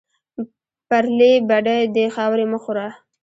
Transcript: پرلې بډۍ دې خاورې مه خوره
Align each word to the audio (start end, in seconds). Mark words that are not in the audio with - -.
پرلې 0.87 1.31
بډۍ 1.49 1.81
دې 1.95 2.05
خاورې 2.15 2.45
مه 2.51 2.59
خوره 2.63 2.87